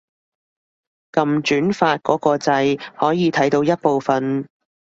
[1.11, 4.47] 撳轉發嗰個掣可以睇到一部分